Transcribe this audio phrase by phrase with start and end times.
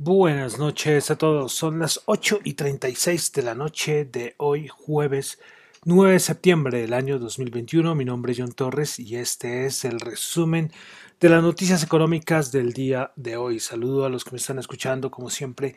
[0.00, 1.52] Buenas noches a todos.
[1.52, 5.40] Son las 8 y 36 de la noche de hoy, jueves
[5.86, 7.96] 9 de septiembre del año 2021.
[7.96, 10.70] Mi nombre es John Torres y este es el resumen
[11.18, 13.58] de las noticias económicas del día de hoy.
[13.58, 15.74] Saludo a los que me están escuchando, como siempre,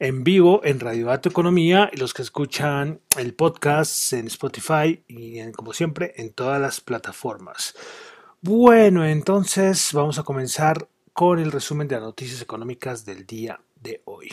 [0.00, 5.48] en vivo en Radio Dato Economía y los que escuchan el podcast en Spotify y,
[5.52, 7.76] como siempre, en todas las plataformas.
[8.40, 14.02] Bueno, entonces vamos a comenzar con el resumen de las noticias económicas del día de
[14.04, 14.30] hoy.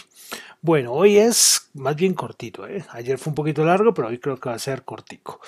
[0.61, 2.83] Bueno, hoy es más bien cortito, ¿eh?
[2.91, 5.39] ayer fue un poquito largo, pero hoy creo que va a ser cortico.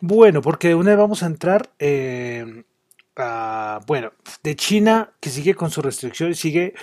[0.00, 2.64] Bueno, porque de una vez vamos a entrar, eh,
[3.16, 6.74] a, bueno, de China, que sigue con sus restricciones, sigue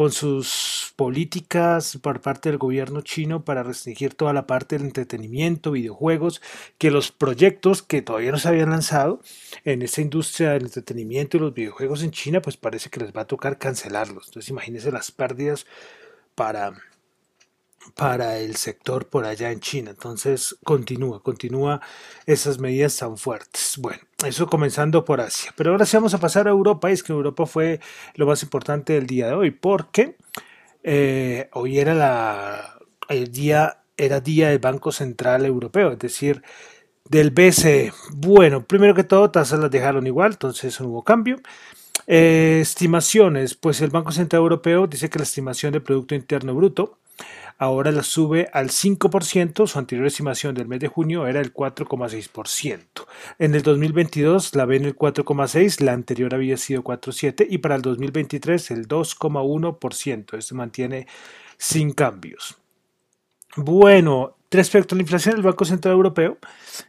[0.00, 5.72] con sus políticas por parte del gobierno chino para restringir toda la parte del entretenimiento,
[5.72, 6.40] videojuegos,
[6.78, 9.20] que los proyectos que todavía no se habían lanzado
[9.62, 13.20] en esta industria del entretenimiento y los videojuegos en China, pues parece que les va
[13.20, 14.28] a tocar cancelarlos.
[14.28, 15.66] Entonces imagínense las pérdidas
[16.34, 16.72] para,
[17.94, 19.90] para el sector por allá en China.
[19.90, 21.80] Entonces continúa, continúa
[22.26, 23.76] esas medidas tan fuertes.
[23.78, 25.52] Bueno, eso comenzando por Asia.
[25.56, 26.90] Pero ahora sí vamos a pasar a Europa.
[26.90, 27.80] Y es que Europa fue
[28.14, 30.16] lo más importante del día de hoy, porque
[30.82, 32.78] eh, hoy era la,
[33.08, 36.42] el día, era día del Banco Central Europeo, es decir,
[37.08, 37.92] del BCE.
[38.14, 41.38] Bueno, primero que todo, tasas las dejaron igual, entonces no hubo cambio.
[42.06, 46.98] Eh, estimaciones, pues el Banco Central Europeo dice que la estimación del Producto Interno Bruto
[47.60, 53.06] ahora la sube al 5%, su anterior estimación del mes de junio era el 4,6%.
[53.38, 57.76] En el 2022 la ve en el 4,6%, la anterior había sido 4,7% y para
[57.76, 60.38] el 2023 el 2,1%.
[60.38, 61.06] Esto mantiene
[61.58, 62.56] sin cambios.
[63.56, 66.38] Bueno, respecto a la inflación, el Banco Central Europeo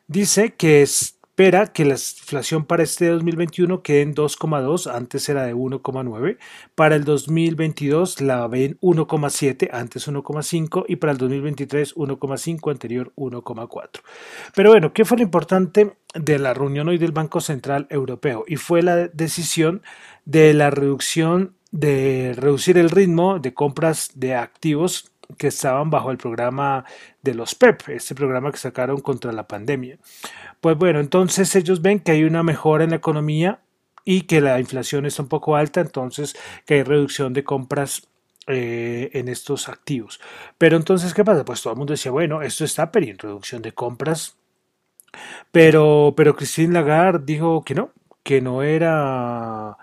[0.07, 5.45] dice que es espera que la inflación para este 2021 quede en 2,2, antes era
[5.45, 6.37] de 1,9.
[6.75, 14.01] Para el 2022 la ven 1,7, antes 1,5 y para el 2023 1,5, anterior 1,4.
[14.53, 18.43] Pero bueno, ¿qué fue lo importante de la reunión hoy del Banco Central Europeo?
[18.45, 19.83] Y fue la decisión
[20.25, 26.17] de la reducción de reducir el ritmo de compras de activos que estaban bajo el
[26.17, 26.85] programa
[27.21, 29.97] de los PEP, este programa que sacaron contra la pandemia.
[30.59, 33.61] Pues bueno, entonces ellos ven que hay una mejora en la economía
[34.03, 38.07] y que la inflación está un poco alta, entonces que hay reducción de compras
[38.47, 40.19] eh, en estos activos.
[40.57, 41.45] Pero entonces, ¿qué pasa?
[41.45, 44.35] Pues todo el mundo decía, bueno, esto está pero en reducción de compras.
[45.51, 47.91] Pero, pero Christine Lagarde dijo que no,
[48.23, 49.77] que no era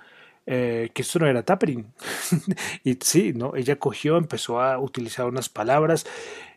[0.51, 1.87] eh, que esto no era tapering.
[2.85, 3.55] y sí, ¿no?
[3.55, 6.07] Ella cogió, empezó a utilizar unas palabras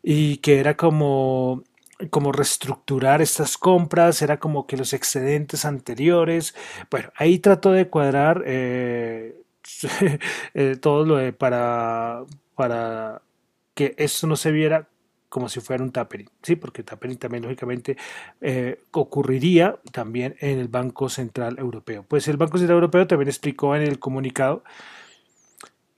[0.02, 1.64] y que era como
[2.10, 6.56] como reestructurar estas compras, era como que los excedentes anteriores,
[6.90, 9.36] bueno, ahí trató de cuadrar eh,
[10.56, 12.24] eh, todo lo de para,
[12.56, 13.22] para
[13.76, 14.88] que esto no se viera
[15.32, 16.58] como si fuera un tapering, ¿sí?
[16.58, 17.96] porque tapering también lógicamente
[18.42, 22.04] eh, ocurriría también en el Banco Central Europeo.
[22.06, 24.66] Pues el Banco Central Europeo también explicó en el comunicado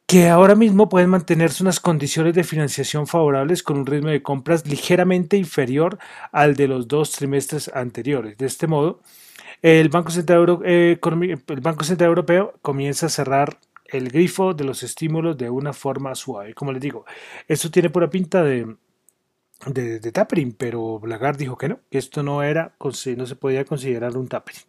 [0.06, 4.68] que ahora mismo pueden mantenerse unas condiciones de financiación favorables con un ritmo de compras
[4.68, 5.98] ligeramente inferior
[6.32, 8.38] al de los dos trimestres anteriores.
[8.38, 9.02] De este modo,
[9.64, 14.84] el Banco Central, eh, el Banco Central Europeo comienza a cerrar el grifo de los
[14.84, 16.54] estímulos de una forma suave.
[16.54, 17.06] Como les digo,
[17.48, 18.76] esto tiene pura pinta de,
[19.66, 24.18] de, tapering, pero Lagarde dijo que no, que esto no era, no se podía considerar
[24.18, 24.62] un tapering.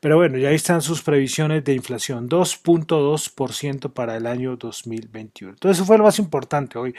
[0.00, 5.54] Pero bueno, ya ahí están sus previsiones de inflación, 2.2% para el año 2021.
[5.54, 6.94] Entonces eso fue lo más importante hoy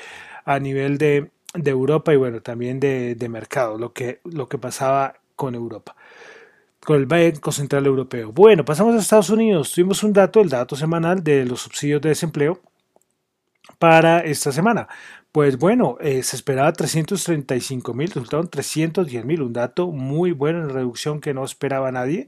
[0.46, 5.56] a nivel de, Europa y bueno, también de, mercado, lo que, lo que pasaba con
[5.56, 5.96] Europa
[6.80, 8.32] con el Banco Central Europeo.
[8.32, 9.74] Bueno, pasamos a Estados Unidos.
[9.74, 12.62] Tuvimos un dato, el dato semanal de los subsidios de desempleo
[13.80, 14.88] para esta semana.
[15.32, 20.70] Pues bueno, eh, se esperaba 335 mil, resultaron 310 mil, un dato muy bueno en
[20.70, 22.26] reducción que no esperaba nadie.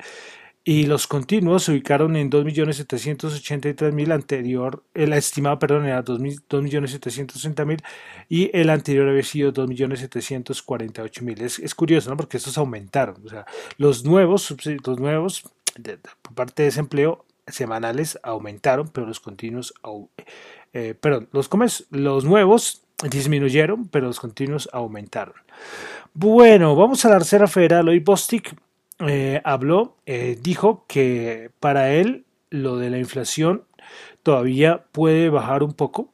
[0.64, 7.82] Y los continuos se ubicaron en 2.783.000 anterior, el estimado, perdón, era 2.760.000
[8.28, 11.42] y el anterior había sido 2.748.000.
[11.42, 12.18] Es, es curioso, ¿no?
[12.18, 13.16] Porque estos aumentaron.
[13.26, 13.46] O sea,
[13.78, 14.56] los nuevos,
[14.86, 15.44] los nuevos,
[16.22, 19.74] por parte de desempleo, semanales aumentaron, pero los continuos,
[20.74, 25.36] eh, perdón, los, nuevos disminuyeron, pero los continuos aumentaron.
[26.14, 27.90] Bueno, vamos a la tercera federal.
[27.90, 28.56] Hoy Bostic
[29.00, 33.64] eh, habló, eh, dijo que para él lo de la inflación
[34.24, 36.14] todavía puede bajar un poco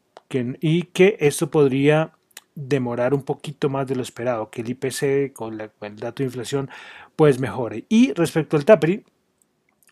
[0.60, 2.12] y que esto podría
[2.56, 6.70] demorar un poquito más de lo esperado, que el IPC con, el dato de inflación
[7.16, 7.86] pues mejore.
[7.90, 9.04] Y respecto al tapering,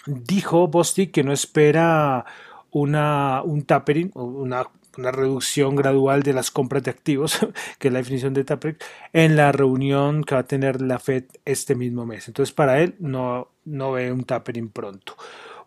[0.05, 2.25] dijo Bostic que no espera
[2.73, 4.67] una, un tapering, una,
[4.97, 7.39] una reducción gradual de las compras de activos,
[7.79, 8.77] que es la definición de tapering,
[9.13, 12.27] en la reunión que va a tener la Fed este mismo mes.
[12.27, 15.15] Entonces, para él no, no ve un tapering pronto.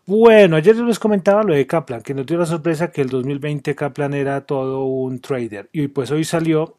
[0.05, 3.75] Bueno, ayer les comentaba lo de Kaplan, que nos dio la sorpresa que el 2020
[3.75, 5.69] Kaplan era todo un trader.
[5.73, 6.77] Y pues hoy salió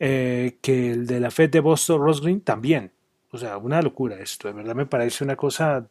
[0.00, 2.90] eh, que el de la Fed de Boston, Ross Green, también.
[3.30, 4.48] O sea, una locura esto.
[4.48, 5.86] De verdad me parece una cosa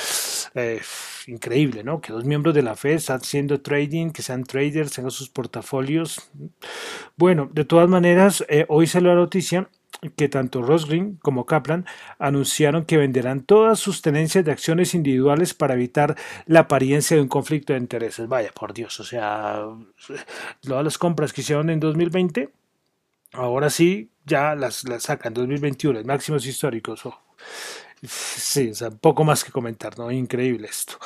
[0.54, 0.80] eh,
[1.28, 2.00] increíble, ¿no?
[2.00, 6.30] Que dos miembros de la Fed están haciendo trading, que sean traders, tengan sus portafolios.
[7.16, 9.68] Bueno, de todas maneras, eh, hoy salió la noticia
[10.16, 11.84] que tanto Ross Green como Kaplan
[12.18, 16.16] anunciaron que venderán todas sus tenencias de acciones individuales para evitar
[16.46, 18.28] la apariencia de un conflicto de intereses.
[18.28, 19.64] Vaya, por Dios, o sea,
[20.60, 22.50] todas las compras que hicieron en 2020,
[23.32, 27.02] ahora sí, ya las, las sacan, 2021, máximos históricos.
[28.06, 30.10] Sí, o sea, poco más que comentar, ¿no?
[30.10, 30.98] Increíble esto.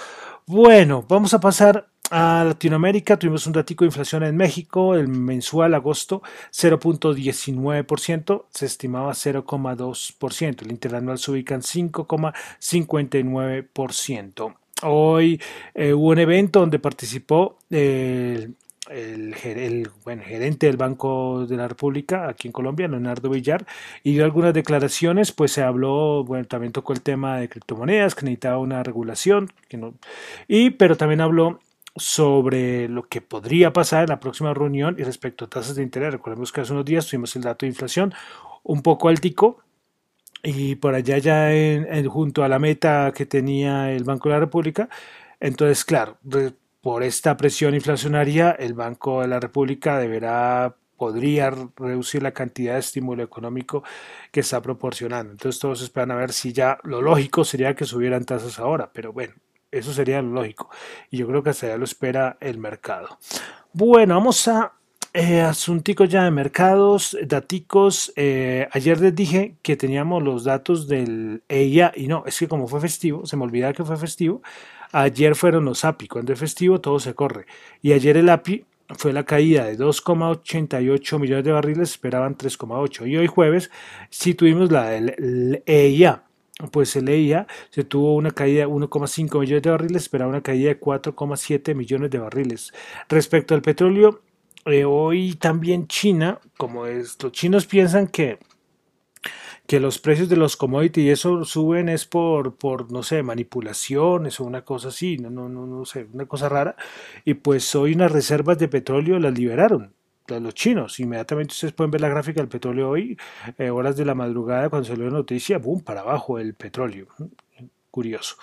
[0.47, 5.73] Bueno, vamos a pasar a Latinoamérica tuvimos un datico de inflación en México, el mensual
[5.73, 6.21] agosto
[6.53, 14.55] 0.19%, se estimaba 0.2%, el interanual se ubica en 5.59%.
[14.83, 15.41] Hoy
[15.75, 18.55] eh, hubo un evento donde participó el,
[18.91, 23.65] el, gerente del Banco de la República aquí en Colombia, Leonardo Villar,
[24.03, 28.25] y dio algunas declaraciones, pues se habló, bueno, también tocó el tema de criptomonedas, que
[28.25, 29.95] necesitaba una regulación, que no,
[30.49, 31.61] y, pero también habló
[31.97, 36.13] sobre lo que podría pasar en la próxima reunión y respecto a tasas de interés.
[36.13, 38.15] Recordemos que hace unos días tuvimos el dato de inflación
[38.63, 39.59] un poco altico
[40.43, 44.41] y por allá ya en, junto a la meta que tenía el Banco de la
[44.41, 44.89] República.
[45.39, 46.17] Entonces, claro,
[46.83, 52.81] por esta presión inflacionaria, el Banco de la República deberá podría reducir la cantidad de
[52.81, 53.83] estímulo económico
[54.31, 55.33] que está proporcionando.
[55.33, 59.13] Entonces todos esperan a ver si ya lo lógico sería que subieran tasas ahora, pero
[59.13, 59.35] bueno,
[59.71, 60.71] eso sería lo lógico.
[61.11, 63.19] Y yo creo que hasta ya lo espera el mercado.
[63.73, 64.75] Bueno, vamos a
[65.15, 68.13] eh, asunticos ya de mercados, daticos.
[68.17, 72.69] Eh, ayer les dije que teníamos los datos del EIA y no, es que como
[72.69, 74.41] fue festivo, se me olvidaba que fue festivo.
[74.93, 77.47] Ayer fueron los API, cuando es festivo todo se corre.
[77.81, 78.65] Y ayer el API
[78.99, 83.09] fue la caída de 2,88 millones de barriles, esperaban 3,8.
[83.09, 83.71] Y hoy jueves
[84.11, 86.25] sí tuvimos la del EIA
[86.71, 90.69] pues se leía, se tuvo una caída de 1,5 millones de barriles, esperaba una caída
[90.69, 92.73] de 4,7 millones de barriles.
[93.09, 94.23] Respecto al petróleo,
[94.67, 98.39] eh, hoy también China, como es, los chinos piensan que
[99.67, 104.41] que los precios de los commodities y eso suben es por, por no sé, manipulaciones
[104.41, 106.77] o una cosa así, no, no, no, no sé, una cosa rara.
[107.25, 109.95] Y pues hoy unas reservas de petróleo las liberaron
[110.41, 110.99] los chinos.
[111.01, 113.19] Inmediatamente ustedes pueden ver la gráfica del petróleo hoy,
[113.59, 117.07] eh, horas de la madrugada, cuando salió la noticia, boom, para abajo el petróleo.
[117.91, 118.37] Curioso.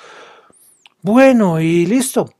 [1.01, 2.33] Bueno, y listo.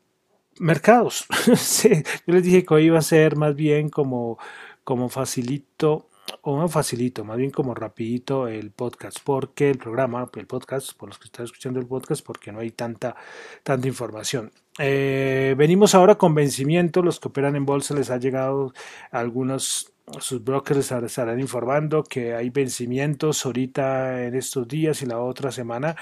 [0.60, 1.26] Mercados.
[2.28, 4.38] yo les dije que hoy iba a ser más bien como,
[4.84, 6.09] como facilito
[6.42, 11.18] o facilito, más bien como rapidito el podcast, porque el programa, el podcast, por los
[11.18, 13.16] que están escuchando el podcast, porque no hay tanta,
[13.64, 14.52] tanta información.
[14.78, 18.74] Eh, venimos ahora con vencimiento, los que operan en bolsa les ha llegado
[19.12, 25.20] algunos sus brokers les estarán informando que hay vencimientos ahorita en estos días y la
[25.20, 25.96] otra semana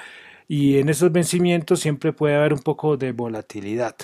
[0.48, 3.96] y en esos vencimientos siempre puede haber un poco de volatilidad.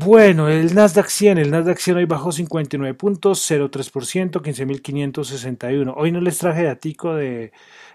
[0.00, 5.92] Bueno, el Nasdaq 100, el Nasdaq 100 hoy bajó 59 puntos, 0,3%, 15.561.
[5.96, 7.50] Hoy no les traje datico de,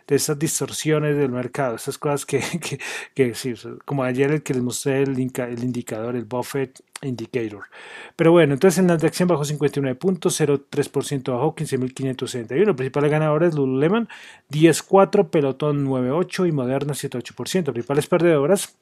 [0.05, 2.39] de esas distorsiones del mercado, esas cosas que,
[3.15, 3.55] que, que
[3.85, 7.69] como ayer el que les mostré el, indicador, el Buffett Indicator.
[8.17, 12.75] Pero bueno, entonces el Nasdaq 100 bajó 59 puntos, 0,3% bajó, 15.561.
[12.75, 14.09] Principales ganadores, Lululemon
[14.51, 17.71] 10,4, Pelotón 9,8 y Moderna 7,8%.
[17.71, 18.75] Principales perdedoras,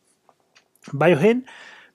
[0.92, 1.46] Biogen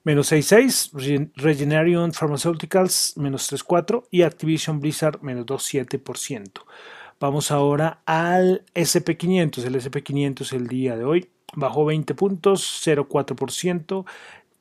[0.07, 6.61] menos 6,6, Regeneron Pharmaceuticals menos 3,4 y Activision Blizzard menos 2,7%.
[7.19, 9.65] Vamos ahora al SP500.
[9.65, 14.05] El SP500 el día de hoy bajó 20 puntos, 0,4%.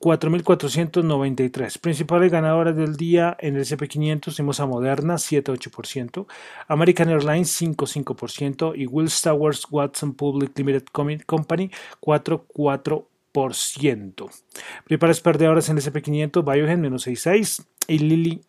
[0.00, 1.78] 4.493.
[1.78, 6.26] Principales ganadoras del día en el SP500 tenemos a Moderna 7.8%,
[6.68, 11.70] American Airlines 5.5% y Wills Towers Watson Public Limited Company
[12.02, 13.06] 4.4%.
[14.84, 18.40] Principales perdedoras en el SP500, Biogen menos 6.6 y Lilly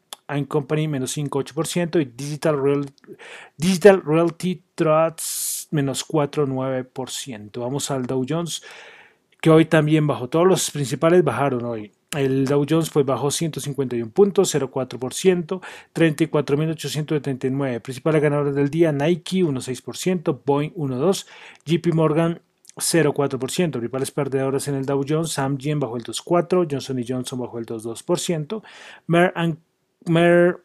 [0.47, 2.85] Company menos 5,8% y Digital, Real,
[3.57, 7.59] Digital Realty Trust menos 4,9%.
[7.59, 8.63] Vamos al Dow Jones
[9.41, 10.29] que hoy también bajó.
[10.29, 11.91] Todos los principales bajaron hoy.
[12.15, 15.61] El Dow Jones pues bajó 151 puntos, 0,4%,
[15.93, 17.81] 34.879.
[17.81, 21.25] Principales ganadores del día, Nike 1,6%, Boeing 1,2%,
[21.65, 22.41] JP Morgan
[22.77, 23.71] 0,4%.
[23.71, 28.63] Principales perdedoras en el Dow Jones, Amgen bajó el 2,4%, Johnson Johnson bajó el 2,2%,
[29.07, 29.33] Mer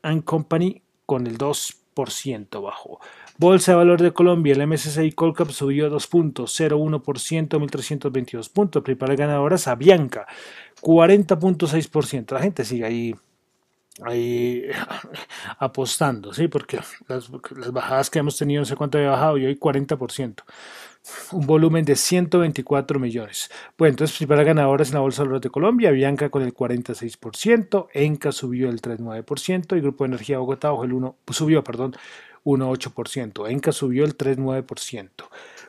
[0.03, 3.01] and Company con el 2% bajó.
[3.39, 8.83] Bolsa de Valor de Colombia, el MSCI Colcap subió 2.01%, 1.322 puntos.
[8.83, 10.27] Principales ganadoras, Avianca,
[10.81, 12.33] 40.6%.
[12.33, 13.15] La gente sigue ahí
[14.01, 14.65] ahí
[15.59, 16.49] apostando, ¿sí?
[16.49, 17.31] Porque las,
[17.73, 20.45] bajadas que hemos tenido, no sé cuánto había bajado, y hoy 40%.
[21.33, 23.51] Un volumen de 124 millones.
[23.77, 28.31] Bueno, entonces, principales ganadoras en la Bolsa de de Colombia, Bianca con el 46%, Enca
[28.31, 31.97] subió el 3,9%, y Grupo de Energía Bogotá bajó el 1, subió, perdón,
[32.45, 33.51] 1,8%.
[33.51, 35.11] Enca subió el 3,9%.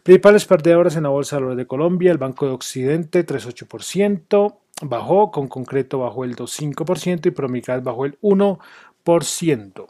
[0.04, 5.48] Principales perdedoras en la Bolsa de de Colombia, el Banco de Occidente 3,8%, bajó, con
[5.48, 9.88] concreto bajó el 2,5% y Promical bajó el 1%.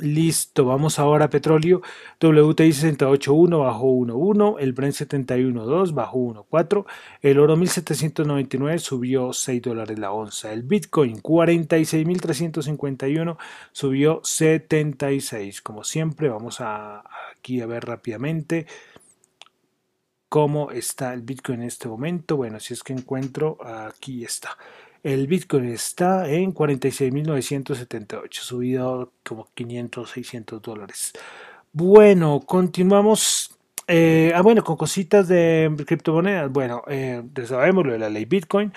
[0.00, 1.82] Listo, vamos ahora a petróleo.
[2.20, 6.86] WTI 68.1 bajó 1.1, el Brent 71.2 bajó 1.4,
[7.22, 13.36] el oro 1799 subió 6 dólares la onza, el Bitcoin 46.351
[13.72, 15.62] subió 76.
[15.62, 18.68] Como siempre, vamos aquí a ver rápidamente
[20.28, 22.36] cómo está el Bitcoin en este momento.
[22.36, 24.56] Bueno, si es que encuentro, aquí está.
[25.02, 31.12] El Bitcoin está en 46.978, subido como 500, 600 dólares.
[31.72, 33.54] Bueno, continuamos.
[33.86, 36.50] Eh, ah, bueno, con cositas de criptomonedas.
[36.50, 38.72] Bueno, eh, sabemos lo de la ley Bitcoin.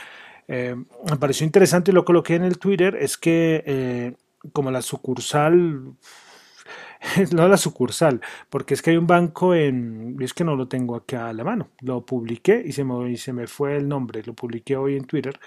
[0.48, 0.76] Eh,
[1.10, 2.96] me pareció interesante y lo coloqué en el Twitter.
[2.96, 4.14] Es que eh,
[4.54, 5.96] como la sucursal
[7.32, 10.96] no la sucursal, porque es que hay un banco en, es que no lo tengo
[10.96, 14.22] aquí a la mano, lo publiqué y se me, y se me fue el nombre,
[14.24, 15.40] lo publiqué hoy en Twitter,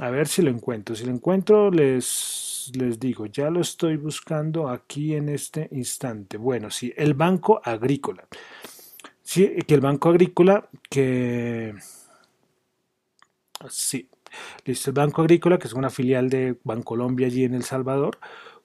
[0.00, 0.94] a ver si lo encuentro.
[0.94, 6.36] Si lo encuentro, les, les digo, ya lo estoy buscando aquí en este instante.
[6.36, 8.26] Bueno, sí, el Banco Agrícola.
[9.22, 11.74] Sí, que el Banco Agrícola, que...
[13.68, 14.08] Sí,
[14.64, 18.18] listo, el Banco Agrícola, que es una filial de Bancolombia allí en El Salvador,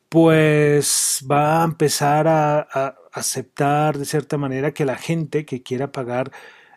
[0.09, 5.91] pues va a empezar a, a aceptar de cierta manera que la gente que quiera
[5.91, 6.31] pagar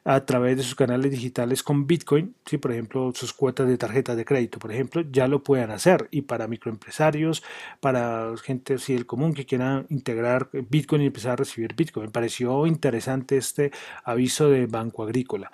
[0.07, 2.59] a través de sus canales digitales con Bitcoin, ¿sí?
[2.59, 6.07] por ejemplo, sus cuotas de tarjeta de crédito, por ejemplo, ya lo puedan hacer.
[6.13, 7.43] Y para microempresarios,
[7.81, 12.07] para gente así del común que quiera integrar Bitcoin y empezar a recibir Bitcoin.
[12.07, 13.73] Me pareció interesante este
[14.05, 15.51] aviso de Banco Agrícola.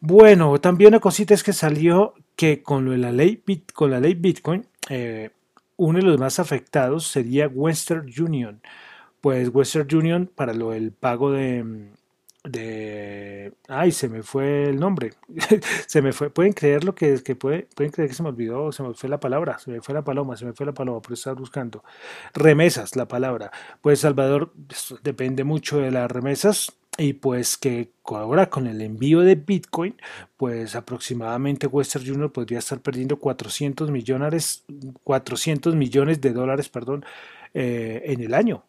[0.00, 3.42] Bueno, también una cosita es que salió que con, la, ley,
[3.74, 5.28] con la ley Bitcoin, eh,
[5.76, 8.62] uno de los más afectados sería Western Union.
[9.20, 11.90] Pues Western Union, para lo del pago de,
[12.44, 15.12] de ay se me fue el nombre.
[15.86, 18.28] Se me fue pueden creer lo que es que puede, pueden creer que se me
[18.28, 20.72] olvidó se me fue la palabra se me fue la paloma se me fue la
[20.72, 21.82] paloma por estar buscando.
[22.34, 23.50] Remesas la palabra.
[23.80, 29.20] Pues Salvador pues, depende mucho de las remesas y pues que ahora con el envío
[29.20, 29.96] de Bitcoin,
[30.36, 34.64] pues aproximadamente Western Union podría estar perdiendo 400 millones,
[35.02, 37.04] 400 millones de dólares perdón,
[37.54, 38.64] eh, en el año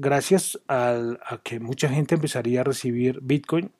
[0.00, 3.70] gracias a que mucha gente empezaría a recibir Bitcoin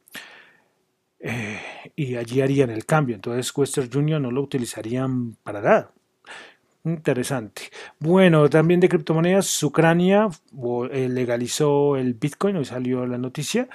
[1.20, 1.60] eh,
[1.96, 3.14] y allí harían el cambio.
[3.14, 5.92] Entonces Western Union no lo utilizarían para nada.
[6.84, 7.62] Interesante.
[7.98, 10.28] Bueno, también de criptomonedas, Ucrania
[10.90, 13.68] eh, legalizó el Bitcoin, hoy salió la noticia.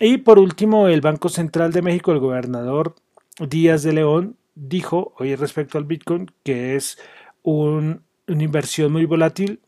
[0.00, 2.96] Y por último, el Banco Central de México, el gobernador
[3.38, 6.98] Díaz de León, dijo hoy respecto al Bitcoin que es
[7.42, 9.60] una inversión muy volátil,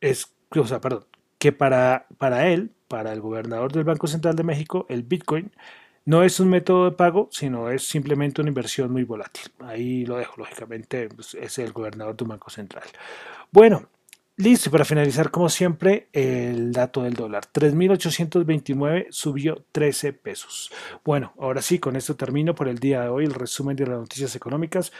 [0.00, 1.04] es, o sea, perdón,
[1.38, 5.52] que para, para él, para el gobernador del Banco Central de México, el Bitcoin
[6.04, 9.44] no es un método de pago, sino es simplemente una inversión muy volátil.
[9.60, 12.84] Ahí lo dejo, lógicamente, pues, es el gobernador del Banco Central.
[13.52, 13.88] Bueno,
[14.38, 17.44] listo, para finalizar, como siempre, el dato del dólar.
[17.52, 20.72] 3.829 subió 13 pesos.
[21.04, 23.98] Bueno, ahora sí, con esto termino por el día de hoy el resumen de las
[23.98, 24.92] noticias económicas.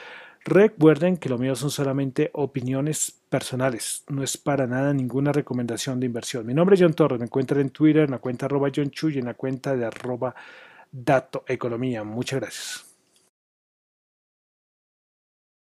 [0.44, 6.06] Recuerden que lo mío son solamente opiniones personales, no es para nada ninguna recomendación de
[6.06, 6.46] inversión.
[6.46, 9.10] Mi nombre es John Torres, me encuentran en Twitter, en la cuenta arroba John Chu
[9.10, 10.34] y en la cuenta de arroba
[10.90, 12.04] Dato Economía.
[12.04, 12.87] Muchas gracias.